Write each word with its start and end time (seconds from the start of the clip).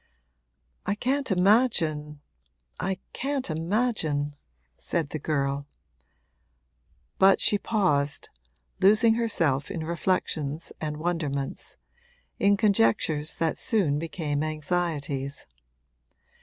'I 0.87 0.95
can't 0.95 1.29
imagine 1.29 2.21
I 2.79 2.97
can't 3.13 3.51
imagine' 3.51 4.35
said 4.89 5.09
the 5.11 5.19
girl; 5.19 5.67
but 7.19 7.39
she 7.39 7.59
paused, 7.59 8.29
losing 8.79 9.13
herself 9.13 9.69
in 9.69 9.83
reflections 9.83 10.71
and 10.81 10.97
wonderments, 10.97 11.77
in 12.39 12.57
conjectures 12.57 13.37
that 13.37 13.59
soon 13.59 13.99
became 13.99 14.41
anxieties. 14.41 15.45